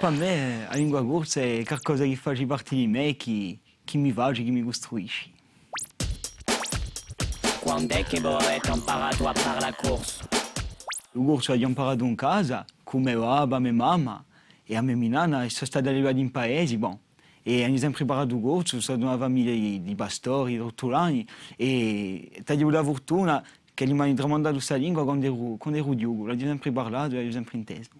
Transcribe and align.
Para 0.00 0.10
mim, 0.10 0.18
la 0.68 0.76
língua 0.76 1.00
gorda 1.02 1.40
é 1.40 1.60
aquela 1.60 1.80
coisa 1.80 2.06
que 2.06 2.16
faz 2.16 2.42
parte 2.44 2.74
de 2.74 2.86
mim, 2.86 3.14
que, 3.14 3.60
que 3.86 3.96
me 3.96 4.12
vale, 4.12 4.44
que 4.44 4.50
me 4.50 4.62
construi. 4.62 5.08
Quando 7.60 7.92
é 7.92 8.02
que 8.02 8.20
Boeto 8.20 8.72
amparado 8.72 9.28
a 9.28 9.34
par 9.34 9.60
la 9.60 9.72
course? 9.72 10.20
O 11.14 11.22
gordo 11.22 11.54
é 11.54 12.16
casa, 12.16 12.66
com 12.84 12.98
meu 13.00 13.24
aba, 13.24 13.60
minha 13.60 13.72
mama, 13.72 14.26
e 14.68 14.74
a 14.74 14.82
minha 14.82 14.96
menina 14.96 15.46
está 15.46 15.80
de 15.80 15.90
um 15.90 16.28
país, 16.28 16.74
bom. 16.74 16.98
E 17.46 17.60
eles 17.60 17.84
prepararam 17.84 18.36
o 18.36 18.40
gordo, 18.40 18.82
só 18.82 18.96
de 18.96 19.04
uma 19.04 19.16
família 19.16 19.54
e 19.54 20.60
hortulani, 20.60 21.26
e 21.58 22.42
fortuna 22.84 23.44
que 23.76 23.84
eles 23.84 23.94
me 23.94 24.14
mandaram 24.14 24.58
essa 24.58 24.76
língua 24.76 25.04
quando 25.04 25.24
eu 25.24 25.84
era 25.84 25.96
de 25.96 26.06
Hugo. 26.06 26.30
Eles 26.30 27.90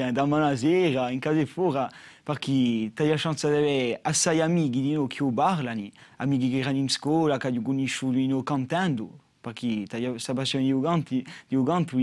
eh, 0.08 0.12
da 0.12 0.26
sera, 0.56 1.10
in 1.10 1.20
casa 1.20 1.46
fuori, 1.46 1.88
perché 2.24 2.92
ho 2.98 3.06
la 3.06 3.16
chance 3.16 3.48
di 3.48 3.56
avere 3.56 4.00
assai 4.02 4.42
amici 4.42 4.82
di 4.82 4.94
noi 4.94 5.08
che 5.08 5.24
parlano, 5.34 5.88
amici 6.18 6.50
che 6.50 6.60
erano 6.60 6.78
in 6.78 6.90
scuola, 6.90 7.38
che 7.38 7.48
ho 7.48 7.62
conosciuto 7.62 8.44
cantando, 8.44 9.10
perché 9.40 9.86
ho 10.08 10.10
questa 10.12 10.34
passione 10.34 10.66
di 10.66 10.82
canto, 10.82 11.14
di 11.14 11.64
canto 11.64 11.98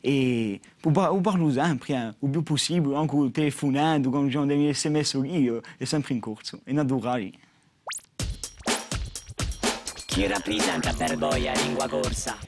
e 0.00 0.60
il 0.80 2.28
più 2.30 2.42
possibile, 2.42 2.96
anche 2.96 3.30
telefonando, 3.32 4.10
sms 4.72 5.62
è 5.78 5.84
sempre 5.84 6.14
in 6.14 6.20
corso, 6.20 6.60
è 6.64 6.72
naturale. 6.72 7.32
Chi 10.14 10.28
rappresenta 10.28 10.92
per 10.92 11.18
voi 11.18 11.42
la 11.42 11.52
lingua 11.54 11.88
corsa? 11.88 12.38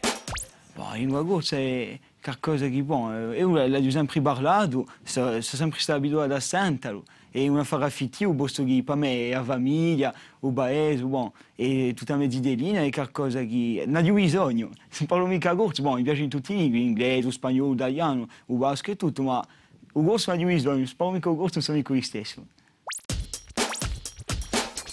Bah, 0.77 0.91
la 0.91 0.95
lingua 0.95 1.27
corsa 1.27 1.57
è 1.57 1.99
qualcosa 2.23 2.69
che 2.69 2.81
buono. 2.85 3.33
Io 3.35 3.67
l'ho 3.67 3.91
sempre 3.91 4.21
parlato, 4.21 4.87
sono 5.03 5.41
sempre 5.41 5.81
stato 5.81 5.99
abituato 5.99 6.33
a 6.33 6.39
sentirlo. 6.39 7.03
È 7.29 7.45
una 7.49 7.65
fare 7.65 7.87
affettiva, 7.87 8.33
posto 8.35 8.63
che 8.65 8.85
per 8.85 8.95
me 8.95 9.31
è 9.31 9.33
la 9.33 9.43
famiglia, 9.43 10.15
il 10.43 10.53
paese, 10.53 11.03
bon, 11.03 11.29
e 11.57 11.93
tutta 11.97 12.13
la 12.13 12.21
mezzidellina 12.21 12.85
è 12.85 12.91
qualcosa 12.91 13.41
che 13.41 13.83
non 13.85 14.09
ho 14.09 14.13
bisogno. 14.13 14.71
Se 14.89 15.05
parlo 15.07 15.27
mica 15.27 15.53
corso, 15.57 15.83
bon, 15.83 15.97
mi 15.97 16.05
piace 16.05 16.29
tutti 16.29 16.53
i 16.53 16.57
lingue, 16.57 16.79
inglese, 16.79 17.33
spagnolo, 17.33 17.73
italiano, 17.73 18.29
il 18.47 18.57
basco 18.57 18.93
e 18.93 18.97
tutto, 18.97 19.25
ma 19.25 19.45
il 19.93 20.05
corso 20.05 20.33
non 20.33 20.45
ho 20.45 20.47
bisogno, 20.47 20.87
se 20.87 20.95
parlo 20.97 21.15
mica 21.15 21.35
corso 21.35 21.61
sono 21.61 21.79
mica 21.79 21.93
lo 21.93 22.01
stesso. 22.01 22.47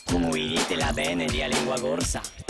Come 0.06 0.32
dite 0.32 0.76
la 0.76 0.92
bene 0.92 1.28
di 1.28 1.40
lingua 1.48 1.80
corsa? 1.80 2.43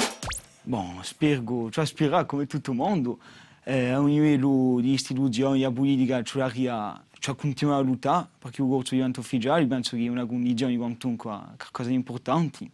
Bon, 0.66 1.00
spero, 1.04 1.70
cioè 1.70 1.86
spero 1.86 2.26
come 2.26 2.46
tutto 2.48 2.72
il 2.72 2.78
mondo, 2.78 3.20
eh, 3.66 3.90
a 3.90 4.00
un 4.00 4.08
livello 4.08 4.78
di 4.80 4.94
istituzioni, 4.94 5.66
di 5.66 5.72
politica, 5.74 6.24
cioè 6.24 6.44
a 6.68 7.02
cioè, 7.20 7.36
continuare 7.36 7.82
a 7.82 7.86
lottare 7.86 8.28
perché 8.40 8.62
il 8.62 8.70
corso 8.70 8.96
diventa 8.96 9.20
ufficiale, 9.20 9.66
penso 9.66 9.98
che 9.98 10.06
è 10.06 10.08
una 10.08 10.26
condizione 10.26 10.78
quantunque 10.78 11.30
qualcosa 11.58 11.90
di 11.90 11.96
importante 11.96 12.70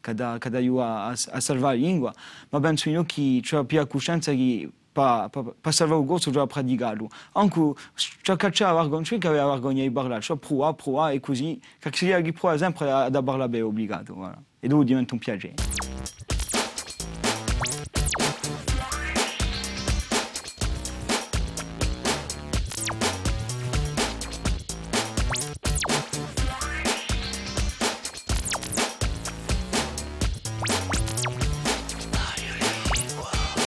che, 0.00 0.14
da, 0.14 0.38
che 0.38 0.48
aiuta 0.56 1.02
a, 1.02 1.08
a 1.10 1.40
salvare 1.40 1.78
la 1.78 1.82
lingua, 1.82 2.14
ma 2.50 2.60
penso 2.60 2.90
io 2.90 3.02
che 3.02 3.40
c'è 3.42 3.64
più 3.64 3.84
coscienza 3.88 4.30
che 4.30 4.70
per, 4.92 5.54
salvare 5.70 6.00
il 6.00 6.06
corso 6.06 6.30
già 6.30 6.46
praticarlo. 6.46 7.08
Anche 7.32 7.72
cioè, 8.22 8.36
che 8.36 8.50
c'è 8.50 8.72
vergogna, 8.72 9.02
cioè 9.02 9.18
che 9.18 9.26
aveva 9.26 9.46
vergogna 9.46 9.82
di 9.82 9.90
parlare, 9.90 10.20
cioè 10.20 10.36
provare, 10.36 10.74
provare 10.74 11.14
e 11.14 11.20
così, 11.20 11.60
che 11.80 11.90
si 11.92 12.06
che 12.06 12.32
prova 12.32 12.56
sempre 12.56 12.88
a, 12.88 13.06
a 13.06 13.22
parlare 13.22 13.48
bene 13.48 13.64
obbligato, 13.64 14.14
voilà. 14.14 14.40
e 14.60 14.68
dopo 14.68 14.84
diventa 14.84 15.14
un 15.14 15.18
piacere. 15.18 15.81